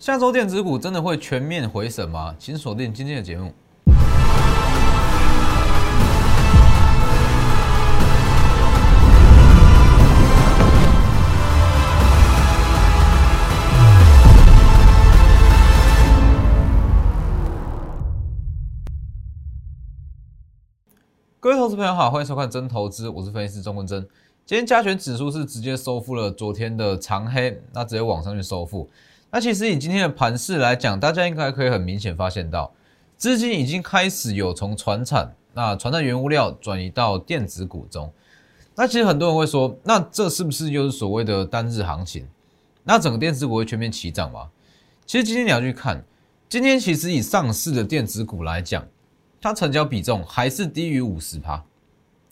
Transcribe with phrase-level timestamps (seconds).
[0.00, 2.34] 下周电子股真的会全面回审吗？
[2.38, 3.52] 请锁定今天的节目。
[21.38, 24.00] 各位投资朋友好，欢迎收看真投资，我是分析师钟文真。
[24.46, 28.88] 今天加权指数是直接收复了昨天的长黑，那直接往上去收复。
[29.30, 32.72] 那其实以今天的盘势来讲，大家应该可以很明显发现到，
[33.16, 38.12] 资金已经开始有从船产、那船产原物料转移到电子股中。
[38.74, 42.26] 那其实很多人会说，那这是不是就是所谓的单日行情？
[42.84, 44.48] 那整个电子股会全面齐涨吗？
[45.06, 46.04] 其实今天你要去看，
[46.48, 48.86] 今天其实以上市的电子股来讲。
[49.42, 51.64] 它成交比重还是低于五十趴，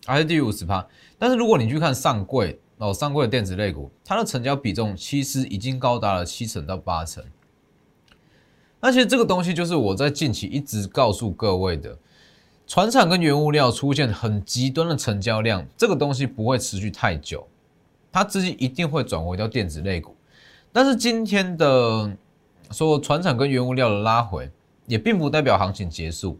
[0.05, 0.87] 还是低于五十趴。
[1.19, 7.23] 但是如果你去看上柜哦，上柜的电子类股，它的成交比重其实已经高达了七成到八成。
[8.81, 11.99] 那其实这个东西就是我在近期一直告诉各位的，
[12.67, 17.45] 船厂跟原物料出现很极端的成交量，这个东西不会持续太久，
[18.13, 20.15] 它资金一定会转回到电子类股。
[20.71, 22.17] 但是今天的
[22.71, 24.49] 说船厂跟原物料的拉回，
[24.87, 26.39] 也并不代表行情结束。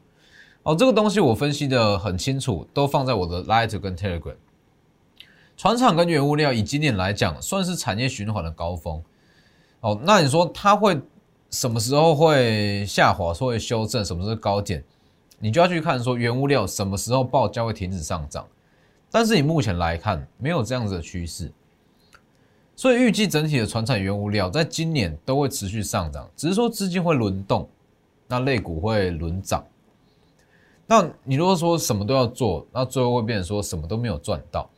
[0.63, 4.37] 哦，这个东西我分析的很清楚，都放在我的 Light 跟 Telegram。
[5.59, 9.03] 船厂跟原物料以今年来讲，算是产业循环的高峰。
[9.81, 10.97] 哦，那你说它会
[11.51, 14.85] 什么时候会下滑，说会修正，什么时候高点？
[15.41, 18.47] 你就要去看说原物料什么时候报价会停止上涨。
[19.11, 21.51] 但是你目前来看，没有这样子的趋势，
[22.77, 27.69] 所以预计整体的船产原物料在今年都会持续上涨，只是说资金会轮动，
[28.29, 29.67] 那类股会轮涨。
[30.87, 34.71] 那你如果说什么都要做，那最后会变成说什么都没有赚到。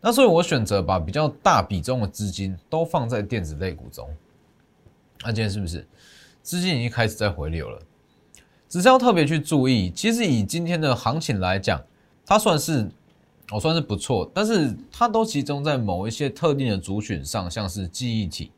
[0.00, 4.08] 那所以我选择把比较大比重的资金都放在电子类股中。
[5.22, 5.86] 那今天是不是
[6.42, 7.82] 资金已经开始在回流了？
[8.68, 11.82] 只是要特别去注意，其实以今天的行情来讲，
[12.24, 12.88] 它算是
[13.50, 18.52] 我算是不错，但是它都集中在某一些特定的族群上，像是记忆体。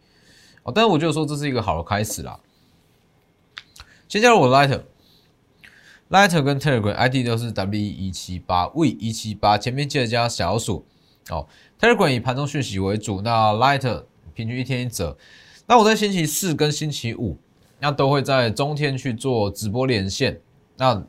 [0.64, 2.38] 哦，但是我就说这是一个好的开始啦。
[4.08, 10.84] 先加入我 Lighter，Lighter 跟 Telegram ID 都是 W 一七八 V 一七八，前面记得加小数
[11.30, 11.46] 哦。
[11.78, 14.04] Telegram 以盘中讯息为主，那 Light
[14.34, 15.16] 平均一天一折。
[15.66, 17.38] 那我在星期四跟星期五，
[17.78, 20.40] 那都会在中天去做直播连线，
[20.76, 21.02] 那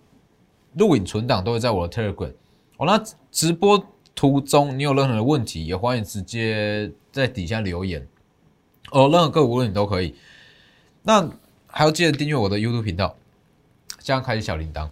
[0.76, 2.34] 录影存档都会在我的 Telegram。
[2.78, 3.84] 哦，那直播
[4.14, 8.08] 途中你有任何的问题，也欢迎直接在底下留言
[8.92, 10.16] 哦，任何个股问题都可以。
[11.04, 11.28] 那
[11.68, 13.16] 还要记得订阅我的 YouTube 频道。
[14.04, 14.90] 这样开启小铃铛。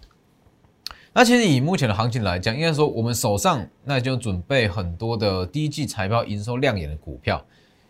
[1.11, 7.43] 那其实以目前的行情来讲，应该说我们手上那就准备很多的第一季财报营收亮眼的股票，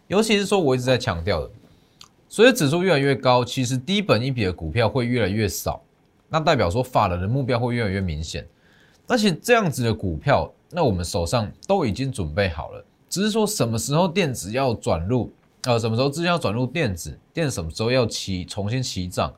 [0.08, 1.52] 尤其是说我一直在强调的，
[2.30, 5.84] 随着指数越来越高，其实低本一笔的股票会越来越少，
[6.30, 8.48] 那代表说法人的目标会越来越明显。
[9.06, 15.32] 而且这样子的股票，那我们手上都已经准备好了，只是说什么时候电子要转入，
[15.64, 19.34] 呃，什么时候资金要转入电子，电什么时候要起重新起涨。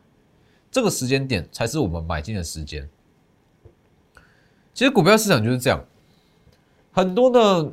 [0.70, 2.88] 这个时间点才是我们买进的时间。
[4.82, 5.86] 其实股票市场就是这样，
[6.92, 7.72] 很多的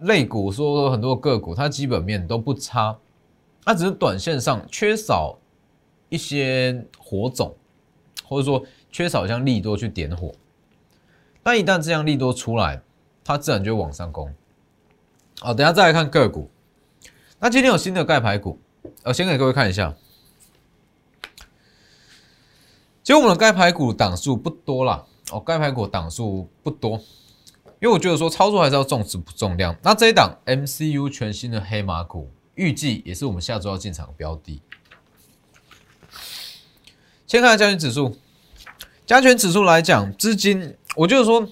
[0.00, 2.98] 类股，说很多个股，它基本面都不差，
[3.64, 5.38] 它只是短线上缺少
[6.10, 7.56] 一些火种，
[8.26, 8.62] 或者说
[8.92, 10.30] 缺少像利多去点火。
[11.42, 12.82] 但一旦这样利多出来，
[13.24, 14.30] 它自然就往上攻。
[15.38, 16.50] 好，等下再来看个股。
[17.38, 18.58] 那今天有新的盖牌股，
[19.04, 19.94] 呃，先给各位看一下。
[23.02, 26.98] 其实我们的该排股档数不多啦，哦，该排股档数不多，
[27.80, 29.76] 因为我觉得说操作还是要重质不重量。
[29.82, 34.60] 那这一档 MCU 全新的黑马股，预计也是我们下周要进场的标的。
[37.26, 38.16] 先看下加权指数，
[39.06, 41.46] 加权指数来讲，资金，我就是说，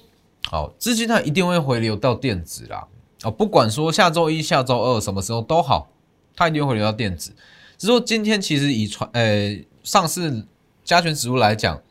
[0.48, 2.86] 好，资金它一定会回流到电子啦，
[3.22, 5.90] 啊，不管说下周一、下周二什么时候都好，
[6.34, 7.30] 它一定会回流到电子。
[7.76, 10.46] 只是说今天其实以传，呃，上市。
[10.84, 11.82] 加权指数来讲，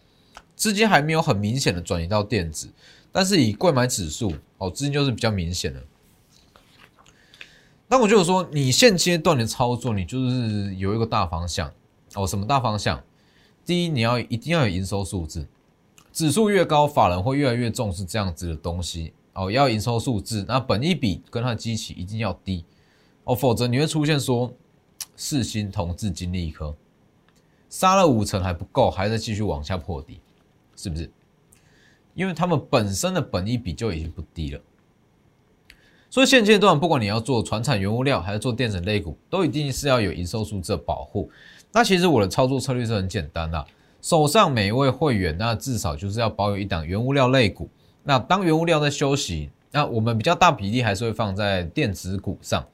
[0.57, 2.68] 资金还没有很明显的转移到电子，
[3.12, 5.81] 但是以贵买指数哦，资金就是比较明显的。
[7.88, 11.71] 那我就说，你现阶段的操作，你就是有一个大方向
[12.15, 12.27] 哦。
[12.27, 13.01] 什么大方向？
[13.65, 15.48] 第一，你要一定要有营收数字，
[16.12, 19.51] 指数越高，法人会越来越重视这样子的东西哦。
[19.51, 22.65] 要营收数字，那本一比跟它的基期一定要低
[23.24, 24.51] 哦，否则你会出现说
[25.15, 26.75] 四星同质金利科。
[27.69, 30.19] 杀了五成还不够，还在继续往下破底，
[30.77, 31.12] 是不是？
[32.13, 34.62] 因为他们本身的本益比就已经不低了，
[36.09, 41.29] 所以现阶段不管你要做船产原物料，还是做电子类股，都一定是要有营收数字的保护。
[41.71, 43.65] 那其实我的操作策略是很简单的，
[44.01, 47.69] 手上每一位会员，那至少就是要保有一档原物料类股。
[48.03, 52.65] 那当原物料在休息，那我们比较大比例还是会放在电子股上。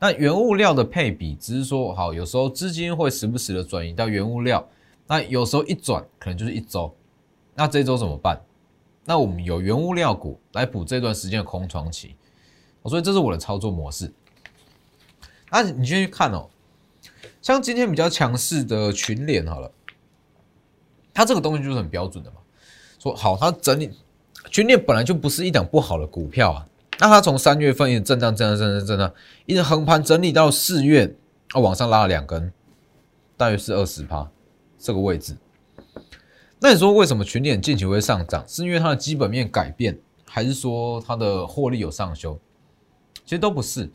[0.00, 4.66] 那原物料的配比，只是说好，有时候资金会时不时的转移到原物料，
[5.06, 6.92] 那有时候一转可能就是一周，
[7.56, 8.40] 那这周怎么办？
[9.08, 12.16] 那我们有原物料股来补这段时间的空窗期，
[12.84, 14.12] 所以这是我的操作模式。
[15.50, 16.50] 那你先去看哦，
[17.40, 19.70] 像今天比较强势的群联好了，
[21.14, 22.38] 它这个东西就是很标准的嘛，
[22.98, 23.90] 说好它整理。
[24.50, 26.68] 群联本来就不是一档不好的股票啊，
[26.98, 29.12] 那它从三月份一直震荡、震荡、震荡、震荡，
[29.46, 31.16] 一直横盘整理到四月，
[31.52, 32.52] 啊，往上拉了两根，
[33.36, 34.28] 大约是二十趴
[34.78, 35.36] 这个位置。
[36.58, 38.42] 那你说为什么群联近期会上涨？
[38.48, 42.38] 是因为它的基本面改变，还是说它的获利有上修？
[43.24, 43.90] 其实都不是，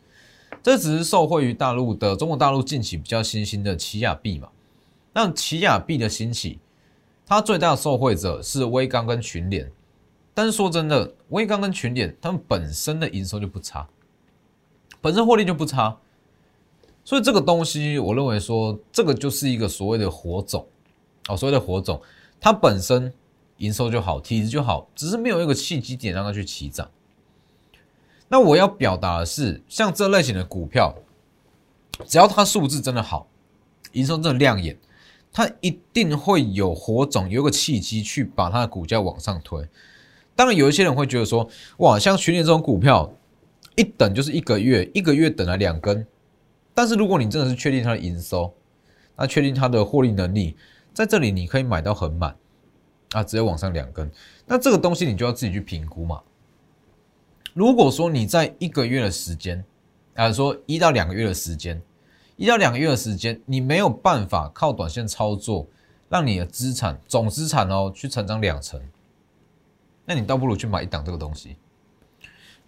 [0.62, 4.48] 这只是受惠于大陆的中国大陆近期比较新兴的奇亚币嘛。
[5.12, 6.58] 那奇亚币的兴起，
[7.26, 9.70] 它最大的受惠者是微刚跟群联。
[10.34, 13.86] 但是说真的，威刚跟群联他们本身的营收就不差，
[15.00, 15.98] 本身获利就不差，
[17.04, 20.66] 所以这个东西我认为说这个就是一个所谓的火种
[21.28, 22.00] 哦，所谓的火种，
[22.44, 23.12] 它本身
[23.58, 26.90] 营收就好，体质就好，只是没有一个契机点让它去起涨。
[28.26, 30.96] 那我要表达的是，像这类型的股票，
[32.04, 33.28] 只要它数字真的好，
[33.92, 34.76] 营收真的亮眼，
[35.32, 39.68] 它一定会有火种，有个契机去把它的股价往上推。
[40.34, 43.14] 当然，有一些人会觉得说，哇，像群联这种股票，
[43.76, 46.04] 一等就是一个月，一个月等了两根。
[46.74, 48.52] 但是如果你真的是确定它的营收，
[49.14, 50.56] 那确定它的获利能力，
[50.94, 52.36] 在这里你可以买到很满，
[53.12, 54.10] 啊，直接往上两根。
[54.46, 56.20] 那这个东西你就要自己去评估嘛。
[57.54, 59.64] 如果说你在一个月的时间，
[60.14, 61.80] 啊，说一到两个月的时间，
[62.36, 65.66] 一到两个月的时间，你没有办法靠短线操作，
[66.08, 68.80] 让你的资产总资产哦去成长两成。
[70.04, 71.56] 那你倒不如去买一档这个东西，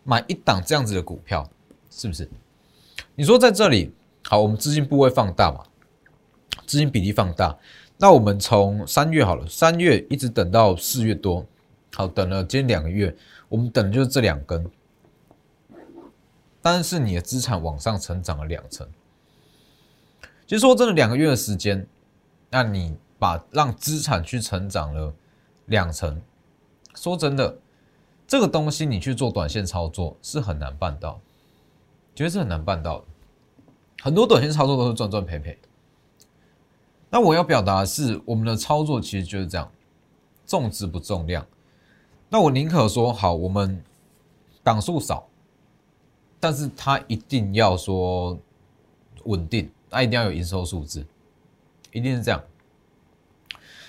[0.02, 1.48] 买一档这样子的股票，
[1.90, 2.30] 是不是？
[3.14, 3.92] 你说在这里
[4.24, 5.64] 好，我们资金部位放大嘛，
[6.66, 7.58] 资金比例放大。
[7.96, 11.46] 那我们从三月好了，三月一直等到四月多，
[11.94, 13.16] 好，等了今天两个月，
[13.48, 14.68] 我们等的就是这两根。
[16.60, 18.88] 但是你的资产往上成长了两成，
[20.46, 21.86] 其实说真的，两个月的时间，
[22.50, 25.14] 那你把让资产去成长了
[25.66, 26.20] 两成。
[26.94, 27.58] 说真的，
[28.26, 31.20] 这个东西你去做短线操作是很难办到，
[32.14, 33.04] 绝对是很难办到的。
[34.02, 35.58] 很多短线操作都是赚赚赔赔。
[37.10, 39.70] 那我要表达的是，我们的操作其实就是这样，
[40.46, 41.46] 重质不重量。
[42.28, 43.82] 那我宁可说好，我们
[44.62, 45.26] 档数少，
[46.40, 48.38] 但是它一定要说
[49.24, 51.06] 稳定，它一定要有营收数字，
[51.92, 52.42] 一定是这样。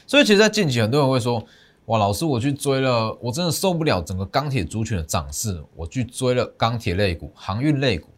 [0.06, 1.44] 所以，其实，在近期很多人会说。
[1.85, 8.09] 哇，老师，我去追了，我真的受不了整个钢铁族群的涨势，我去追了钢铁类股、航运类股，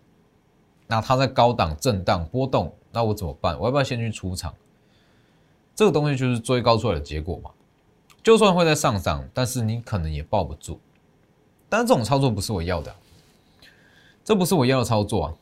[0.88, 3.60] 那它在高档震荡波动，那我怎么办？
[3.60, 4.54] 我要不要先去出场？
[5.78, 7.52] 这个东西就是追高出来的结果嘛。
[8.24, 10.82] 就算会在上涨，但是你可能也抱不住。
[11.70, 12.96] 但是这种操作不是我要的，
[14.26, 15.34] 这不是我要的操作啊。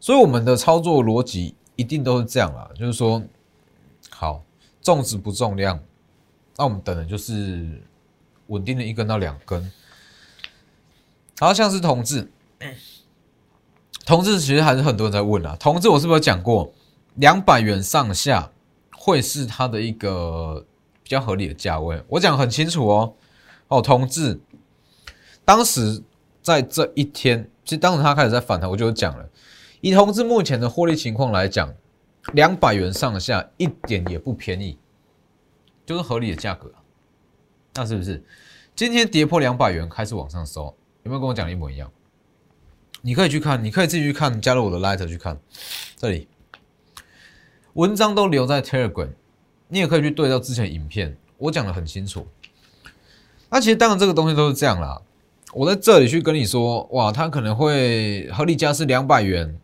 [0.00, 3.22] 所以我们的操作逻辑一定都是这样啊，就是说，
[4.08, 4.42] 好，
[4.80, 5.78] 重质不重量。
[6.56, 7.82] 那我们等的就是
[8.46, 9.60] 稳定的一根到两根，
[11.38, 12.30] 然后像是同志，
[14.06, 15.54] 同志其实还是很多人在问啊。
[15.60, 16.72] 同志我是不是有讲过，
[17.14, 18.50] 两百元上下
[19.02, 20.62] 会是它的一个
[21.02, 22.04] 比较合理的价位？
[22.06, 23.14] 我讲很清楚哦。
[23.68, 24.38] 哦，同志，
[25.42, 26.02] 当时
[26.42, 29.26] 在这一天，其实当时它开始在反弹，我就讲了，
[29.80, 31.72] 以同志目前的获利情况来讲，
[32.34, 34.78] 两百元上下一点也不便宜。
[35.86, 36.70] 就是合理的价格，
[37.74, 38.22] 那是不是？
[38.76, 41.90] 今天跌破两百元开始往上收，有没有跟我讲的一模一样？
[43.02, 45.40] 你可以去看，你可以自己去看，加入我的 Light 去看，
[45.96, 46.28] 这里
[47.74, 49.10] 文章都留在 Telegram，
[49.68, 52.26] 你也可以去对照之前影片，我讲的很清楚。
[53.48, 55.00] 那其实当然这个东西都是这样啦，
[55.52, 59.60] 我在这里去跟你说，哇，它可能会合理价是两百元，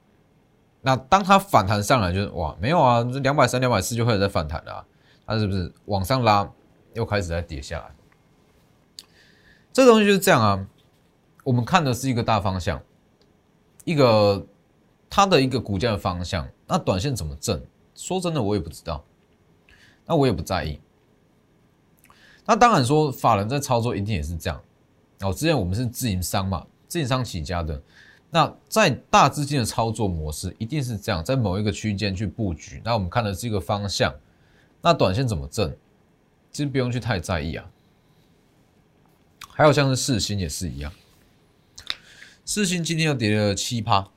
[0.82, 4.84] 那当它反弹上来，就是哇，没有啊，这两百三、两百四就开始在反弹了。
[5.26, 6.48] 它是不是往上拉，
[6.94, 7.86] 又开始在跌下来？
[9.72, 10.66] 这东西就是这样啊。
[11.42, 12.80] 我们看的是一个大方向，
[13.84, 14.46] 一个
[15.10, 16.48] 它的一个股价的方向。
[16.66, 17.60] 那短线怎么挣？
[17.96, 19.04] 说真的，我也不知道。
[20.06, 20.78] 那我也不在意。
[22.44, 24.62] 那当然说，法人在操作一定也是这样。
[25.20, 27.82] 哦，之前我们是自营商嘛，自营商起家的，
[28.30, 32.80] 那在大资金的操作模式一定是这样，在某一个区间去布局。
[32.84, 34.14] 那我们看的是一个方向，
[34.80, 35.74] 那短线怎么挣，
[36.52, 37.68] 其实不用去太在意啊。
[39.48, 40.92] 还有像是四星也是一样，
[42.44, 44.08] 四星今天又跌了七趴。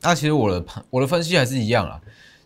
[0.00, 2.00] 那其实我的盘我的分析还是一样啊，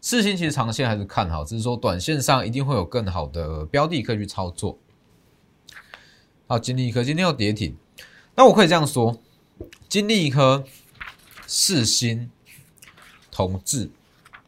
[0.07, 4.79] 四星其实长线还是看好，只是说短线上一定会有更好的标的可以去操作。
[6.47, 7.77] 好，金利科今天又跌停，
[8.37, 9.21] 那我可以这样说。
[9.89, 10.63] 金利科、
[11.49, 12.31] 四新、
[13.33, 13.91] 同志，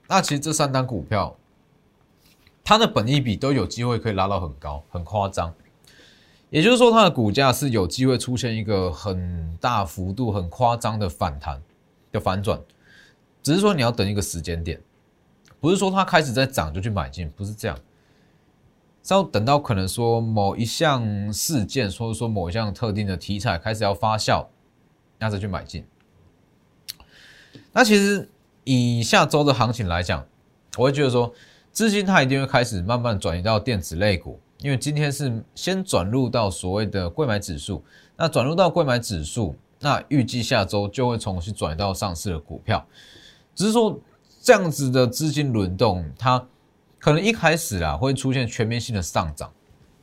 [0.07, 1.37] 那其实这三单股票，
[2.63, 5.53] 它的本益比都有机会可以拉到很高，很夸张。
[6.51, 11.61] 也就是说，它的股价是有机会出现一个很大幅度、很夸张的反弹
[12.13, 12.63] 的反转，
[13.43, 14.81] 只是说你要等一个时间点，
[15.61, 17.77] 不是说它开始在涨就去买进，不是这样，
[19.03, 24.47] 是要等到可能说某一项事件，或者说某一项特定的题材开始要发酵。
[25.21, 25.85] 那再去买进。
[27.73, 28.29] 那其实
[28.63, 30.25] 以下周的行情来讲，
[30.77, 31.35] 我会觉得说，
[31.73, 37.83] 资金它一定会开始慢慢转移到电子类股，因为今天是先转入到所谓的贵买指数，
[38.17, 42.87] 那转入到贵买指数，那预计下周就会重新转移到上市的股票。
[43.57, 43.99] 只是说
[44.49, 46.49] 这样子的资金轮动，它
[46.99, 49.53] 可能一开始啊会出现全面性的上涨，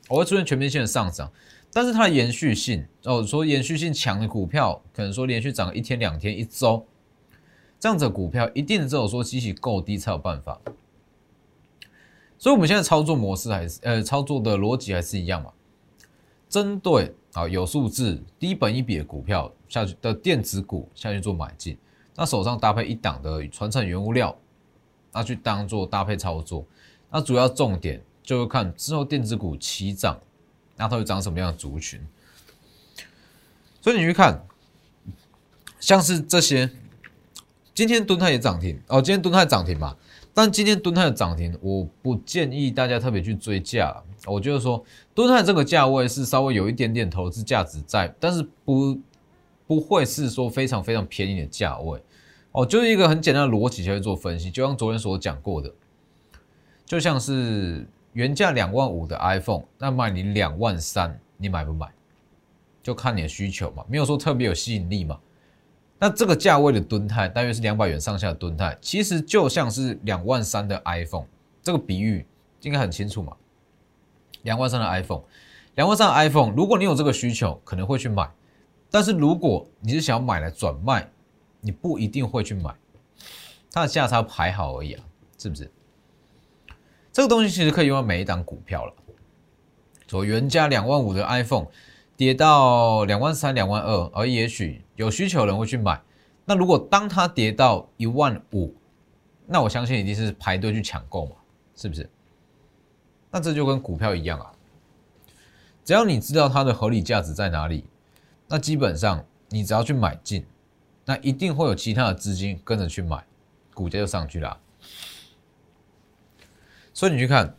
[0.07, 1.31] 我会出现全面性的上涨。
[1.73, 6.85] 但是它的延续性哦，说延续性强的股票，可能说连续涨一天、两天、一周，
[7.79, 10.61] 这样子的股票一定只有说机器够低才有办法。
[12.37, 15.51] 所以我们现在操作模式还是呃，操作的逻辑还是一样嘛。
[16.47, 21.75] 针对啊有数字低本一比的股票下去的电子股下去做买进，
[22.15, 24.35] 那手上搭配一档的传承原物料，
[25.11, 26.65] 那去当做搭配操作。
[27.11, 30.19] 那主要重点就是看之后电子股齐涨。
[30.77, 32.05] 那它会长什么样的族群？
[33.79, 34.45] 所以你去看，
[35.79, 36.69] 像是这些，
[37.73, 39.95] 今天敦泰也涨停哦，今天敦泰涨停嘛。
[40.33, 44.03] 但今天敦泰的涨停，我不建议大家特别去追价。
[44.25, 48.99] 我就是说，敦泰这个价位是稍微有一点点投资价值在，但是不
[49.65, 52.03] 不会是说非常非常便宜的价位
[52.55, 52.65] 哦。
[52.65, 55.71] 就是一个很简单的逻辑去做分析，就像昨天所讲过的，
[56.85, 57.87] 就像是。
[58.15, 61.91] 原价两万五的 iPhone，那卖你两万三，你买不买？
[62.81, 65.19] 就看你的需求嘛，没有说特别有吸引力嘛。
[65.99, 71.25] 那这个价位的吨泰，大约是两百元上下的吨泰，其实就像是两万三的 iPhone，
[71.61, 72.25] 这个比喻
[72.61, 73.35] 应该很清楚嘛。
[74.43, 75.23] 两万三的 iPhone，
[75.75, 78.31] 两万三的 iPhone，如果你有这个需求，可能会去买。
[78.89, 81.11] 但是如果你是想要买来转卖，
[81.65, 82.75] 你不一定会去买，
[83.71, 85.03] 它的价差排好而已啊，
[85.35, 85.71] 是不是？
[87.11, 88.93] 这个东西其实可以用在每一档股票了。
[90.07, 91.65] 说原价两万五的 iPhone
[92.15, 95.99] 跌到两万三、两万二，而也许有需求人会去买。
[96.45, 98.75] 那如果当它跌到一万五，
[99.47, 101.35] 那我相信一定是排队去抢购嘛，
[101.75, 102.07] 是不是？
[103.31, 104.51] 那这就跟股票一样啊，
[105.83, 107.85] 只要你知道它的合理价值在哪里，
[108.47, 110.45] 那基本上你只要去买进，
[111.05, 113.25] 那一定会有其他的资金跟着去买，
[113.73, 114.59] 股价就上去了。
[116.93, 117.55] 所以你去看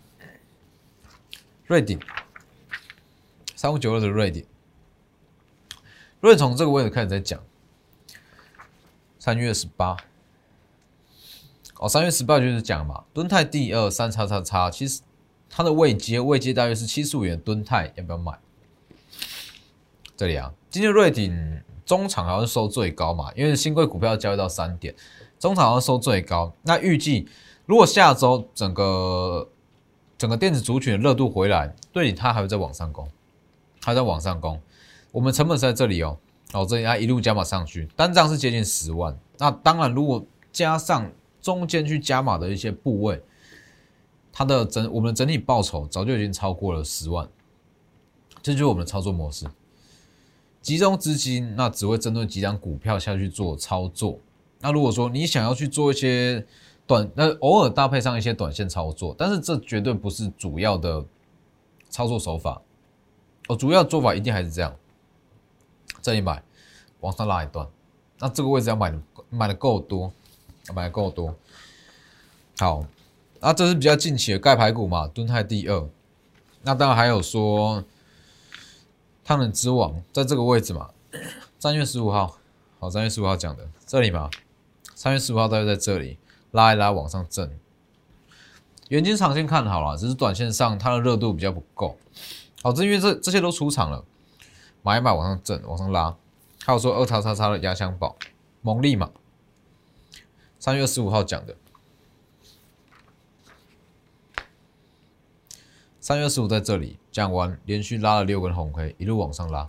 [1.67, 2.01] 瑞鼎
[3.55, 4.45] 三五九二的瑞鼎，
[6.21, 7.41] 瑞从这个位置开始在讲，
[9.19, 9.97] 三月十八，
[11.79, 15.03] 哦，三月十八就是讲嘛，敦泰第二三叉叉叉，其实
[15.49, 18.39] 它的位阶位阶大约是七十五元，敦泰要不要买？
[20.17, 24.95] 这里啊，今天瑞鼎中场好像收最高嘛，因为新贵股票交易到三点，
[25.39, 27.27] 中场好像收最高，那预计。
[27.65, 29.49] 如果下周整个
[30.19, 33.09] 整个电子族群的热度回来，对你它还会再往上攻，
[33.83, 34.61] 还在往上攻。
[35.13, 36.19] 我们成本是在这里哦，
[36.53, 39.17] 哦，这里它一路加码上去，单张是接近十万。
[39.39, 43.23] 那当然，如果加上中间去加码的一些部位，
[44.33, 47.29] 它的整我们的整体报酬早就已经超过了十万。
[48.43, 49.45] 这就是我们的操作模式，
[50.67, 54.19] 集中资金，那只会针对几张股票下去做操作。
[54.59, 56.45] 那如果说你想要去做一些，
[56.89, 61.05] 短那偶尔搭配上一些短线操作，但是这绝对不是主要的
[61.89, 62.61] 操作手法。
[63.47, 64.75] 哦，主要做法一定还是这样，
[66.03, 66.43] 这里买，
[66.99, 67.65] 往上拉一段，
[68.19, 70.13] 那这个位置要买的买的够多，
[70.75, 71.33] 买的够多。
[72.59, 72.85] 好，
[73.39, 75.89] 那这是比较近期的盖牌股嘛，敦泰第二。
[76.63, 77.85] 那当然还有说，
[79.27, 80.89] 他们之王在这个位置嘛，
[81.59, 82.39] 三月十五号，
[82.79, 84.31] 好，三月十五号讲的这里嘛，
[84.95, 86.17] 三月十五号大概在这里。
[86.53, 87.59] 拉一拉往上震，
[88.89, 91.99] 远金长线看好了，只是短线上它的热度比较不够。
[92.63, 94.03] 好，这因为这这些都出场了，
[94.83, 96.17] 买一买往上震，往上拉。
[96.65, 98.17] 还有说二叉叉叉的压箱宝，
[98.63, 99.11] 蒙利嘛，
[100.59, 101.55] 三月十五号讲的，
[106.07, 109.69] 三月十五在这里讲完，连续拉了六根红 K，一路往上拉。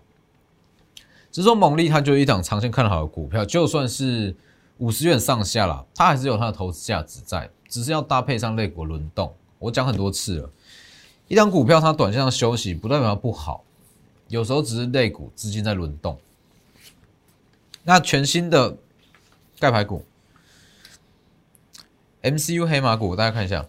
[1.31, 4.35] 只是说蒙利它就一档长线看好的股票，就算是
[4.77, 9.33] 五十元上下了，它还是有它的投资价值在，只是要搭配上类股轮动。
[9.57, 10.49] 我讲很多次了，
[11.27, 13.63] 一档股票它短线上休息，不代表它不好，
[14.27, 16.19] 有时候只是类股资金在轮动。
[17.81, 18.77] 那全新的
[19.59, 20.05] 盖牌股
[22.21, 23.65] ，MCU 黑马股，大家看一下，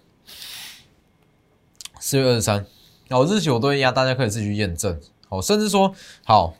[2.00, 2.64] 四月二十三，
[3.10, 5.00] 好日期我都会压，大家可以自己去验证。
[5.28, 6.54] 好，甚至说好，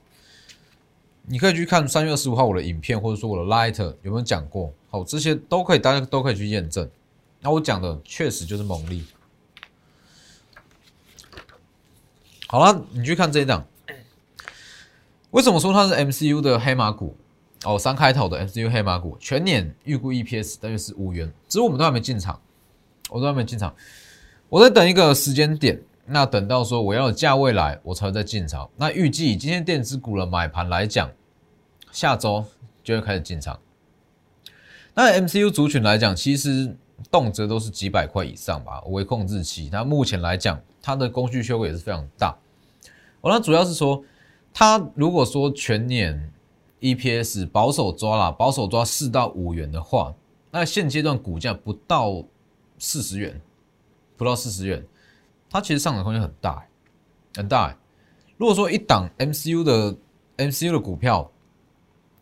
[1.26, 4.72] 你可以去看三月二十五号我的影片，或者说我的 Light 有没有讲过？
[4.90, 6.88] 好，这些都可以，大家都可以去验证。
[7.40, 9.04] 那我讲的确实就是猛力。
[12.46, 13.66] 好了，你去看这一档，
[15.30, 17.16] 为什么说它是 MCU 的黑马股？
[17.64, 22.40] 哦，三开头的 MCU 黑马股，全年预估 EPS 大约是五元，只是我们都还没进场，
[23.10, 23.74] 我都还没进场，
[24.48, 28.68] 我在等一个时间点，那等到说我要有价位来，我才会再进场。
[28.76, 31.10] 那预计今天电子股的买盘来讲，
[31.92, 32.44] 下周
[32.82, 33.58] 就会开始进场。
[34.94, 36.74] 那 MCU 族群来讲，其实
[37.10, 39.68] 动辄都是几百块以上吧，微控制器。
[39.70, 42.36] 那目前来讲，它的工序修改也是非常大。
[43.20, 44.02] 我那主要是说，
[44.52, 46.32] 它如果说全年。
[46.80, 50.14] EPS 保守抓了，保守抓四到五元的话，
[50.52, 52.22] 那现阶段股价不到
[52.78, 53.40] 四十元，
[54.18, 54.84] 不到四十元，
[55.48, 56.66] 它其实上涨空间很大，
[57.36, 57.74] 很大。
[58.36, 59.96] 如果说一档 MCU 的
[60.36, 61.30] MCU 的股票，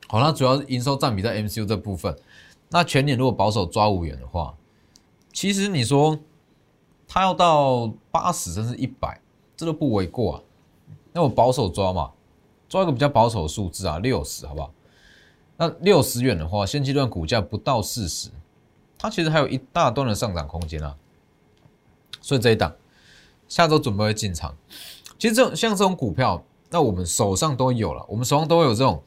[0.06, 2.16] 好，它主要是营收占比在 MCU 这部分，
[2.68, 4.54] 那全年如果保守抓五元的话，
[5.32, 6.16] 其实你说
[7.08, 9.20] 它要到八十甚至一百，
[9.56, 10.42] 这都不为过啊。
[11.12, 12.12] 那我保守抓嘛。
[12.68, 14.72] 抓一个比较保守的数字啊，六十，好不好？
[15.56, 18.28] 那六十元的话，现阶段股价不到四十，
[18.98, 20.96] 它其实还有一大段的上涨空间啊。
[22.26, 22.74] 所以这一档
[23.46, 24.56] 下周准备会进场。
[25.16, 29.00] 其实这种像这种股票，那我们手上都有了，我们手上都有这种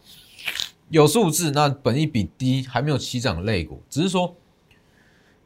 [0.88, 4.34] 有数字，那本益比低还没有起涨的类股，只是说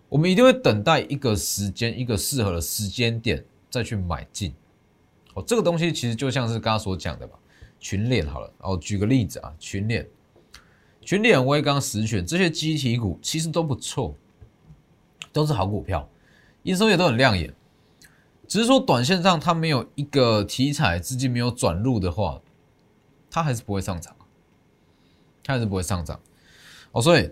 [0.08, 4.54] 我们一定会等待一个时间，一个适合的时间点再去买进。
[5.34, 7.40] 哦，这个东西其实就像是刚刚所讲的吧。
[7.80, 10.08] 群联好了，哦，举个例子啊，群联、
[11.02, 14.16] 群联、威刚、实权这些机体股其实都不错，
[15.32, 16.08] 都是好股票，
[16.62, 17.52] 营收也都很亮眼。
[18.54, 22.40] 只是说短线上它没有一个题材资金没有转入的话，
[23.32, 24.16] 它还是不会上涨，
[25.44, 26.20] 它还是不会上涨。
[26.92, 27.32] 哦，所以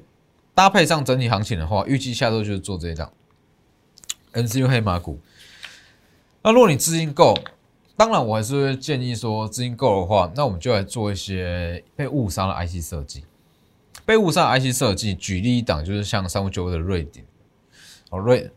[0.55, 3.13] 搭配上整体行情的话，预计下周就是做这一档
[4.34, 5.19] NCU 黑马股。
[6.41, 7.38] 那如果你资金够，
[7.95, 13.25] 当然，我还是建议说，资金够的话，那我们就来做一些被误杀的 IC 设计。
[14.07, 17.23] 被误杀 IC 设计，举例一档就是像三五九的瑞典，
[18.10, 18.49] 哦瑞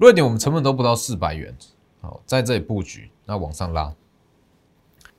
[0.00, 1.54] 瑞典，我们成本都不到四百元，
[2.00, 3.94] 好在这里布局，那往上拉。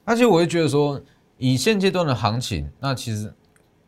[0.03, 0.99] 而且我会觉得说，
[1.37, 3.31] 以现阶段的行情，那其实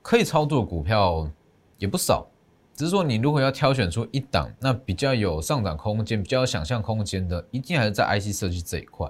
[0.03, 1.27] 可以操作的股票
[1.79, 2.27] 也不少。
[2.75, 9.09] 只是说，你如果要挑选出一档，那比较有上涨空间、比较有想象空间的，一定还是在 IC 设计这一块。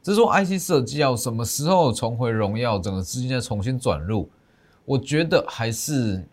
[0.00, 4.30] 只是说，IC 设计要什么时候重回荣耀，整个资金再重新转入，
[4.84, 6.24] 我觉得还是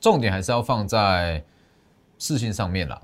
[0.00, 1.44] 重点还是要放在
[2.18, 3.00] 事情上面啦，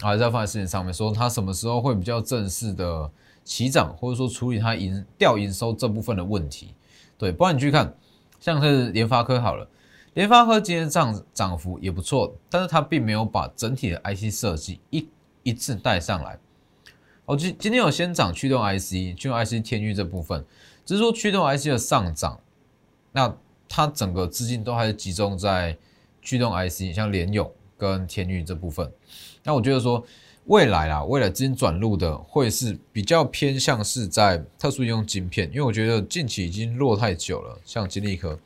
[0.00, 3.10] 还是要放在事情上面，说它什么时候会比较正式的
[3.44, 6.74] 起涨，或者说处理它营调营收这部分的问题。
[7.16, 7.94] 对，不然你去看，
[8.38, 9.68] 像是联发科好了。
[10.14, 15.08] 联发科今天涨涨幅也不错，但是它并没有把整体的 IC 设计一
[15.42, 16.38] 一次带上来。
[17.26, 20.44] 哦，今今天有先涨驱动 IC，驱动 IC 天域这部分，
[20.84, 22.40] 只是说驱动 IC 的上涨，
[23.12, 23.36] 那
[23.68, 25.76] 它整个资金都还是集中在
[26.22, 27.48] 驱动 IC，像联咏
[27.78, 28.92] 跟天域这部分。
[29.42, 30.04] 那我觉得说
[30.46, 38.38] 未来啊，未来资金转入的会是比较偏向是在特殊应用晶片，因为我觉得近期已经落太久了，像金立科。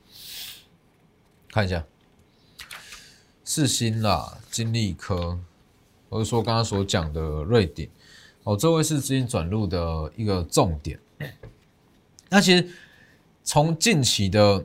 [1.49, 1.85] 看一下，
[3.45, 5.39] 四星啦，金利科，
[6.09, 7.89] 或者说刚刚所讲的瑞典，
[8.45, 10.99] 哦，这位是资金转入的一个重点。
[12.31, 12.67] 那其实
[13.45, 14.65] 从近期的，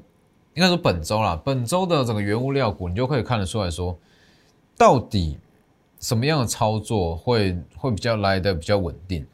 [0.54, 4.00] 应该说本周啦，本周的整个原物料股，你就可以看得出来说，
[4.78, 5.40] 到底
[6.00, 9.26] 什么样的操作会会比较来的比较稳定？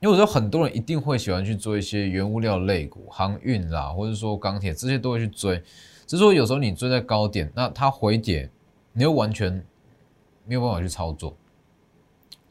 [0.00, 5.56] 因为我说很多人一定会喜欢去做一些原物料类股，航运啦，或者说钢铁这些都会去追。
[6.06, 8.50] 只是说有时候你追在高点，那它回跌，
[8.92, 9.64] 你又完全
[10.44, 11.36] 没有办法去操作。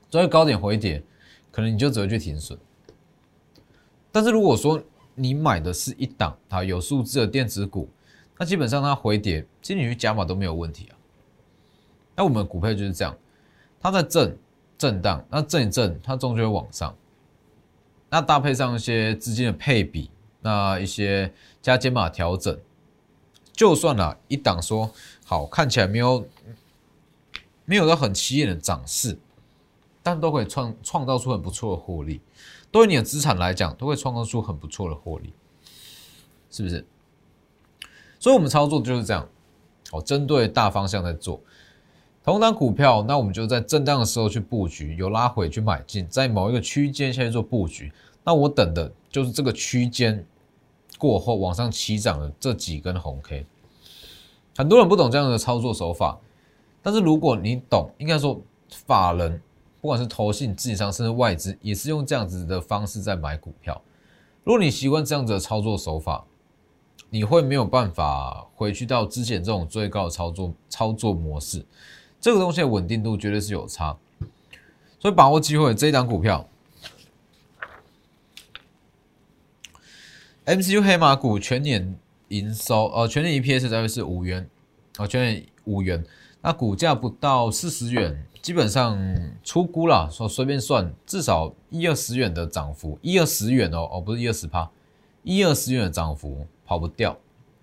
[0.09, 1.03] 追高点回跌，
[1.51, 2.57] 可能你就只会去停损。
[4.11, 4.81] 但是如果说
[5.13, 7.89] 你买的是一档啊有数字的电子股，
[8.37, 10.97] 那基本上它回跌，其实你去加码都没有问题啊。
[12.19, 13.17] 那我们股票就是这样，
[13.79, 14.37] 它在震
[14.77, 16.93] 震荡，那震一震，它终究会往上。
[18.09, 22.59] 那搭配上一些资金的配比，那一些加减码调整，
[23.53, 24.91] 就算了一档说
[25.23, 26.27] 好看起来没有
[27.63, 29.17] 没有到很起眼的涨势，
[30.03, 32.19] 但都可以创创造出很不错的获利。
[32.69, 35.33] 对于你的资产来讲，都会创造出很不错的获利，
[36.51, 36.85] 是不是？
[38.19, 39.25] 所以，我们操作就是这样，
[39.93, 41.39] 哦，针对大方向在做。
[42.29, 47.91] 同档股票，那我们就在震荡的时候去布局，有拉回去买进，在某一个区间下去做布局。
[48.23, 50.23] 那我等的就是这个区间
[50.99, 53.47] 过后往上起涨的这几根红 K。
[54.55, 56.19] 很多人不懂这样的操作手法，
[56.83, 58.39] 但是如果你懂，应该说
[58.85, 59.41] 法人
[59.81, 63.81] 不管是投信、自己上甚至外资，也是用这样子的方式在买股票。
[64.43, 66.23] 如果你习惯这样子的操作手法，
[67.09, 71.65] 你会没有办法回去到之前这种最高的操作操作模式。
[72.21, 73.97] 这个东西的稳定度绝对是有差，
[74.99, 76.49] 所以把握机会，这一档股票
[80.45, 81.95] ，MCU 黑马股全年
[82.27, 84.49] 营收，呃，全年 EPS 大约是五元，
[84.97, 86.03] 哦，全年五元，
[86.41, 88.99] 那股价不到四十元，基本上
[89.41, 94.69] 出估了，说随便算，至少一二十元的涨幅，一二十元哦，哦，不是一二十趴，
[95.23, 97.17] 一二十元的涨幅跑不掉，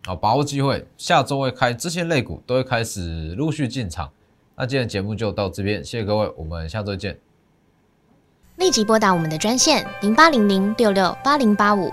[0.07, 4.11] 好，把握机会，下周会开这些类股都会开始陆续进场。
[4.59, 7.19] 那今天节目就到这边，谢谢各位，我们下周见。
[8.57, 11.93] 立即拨打我们的专线零八零零六六八零八五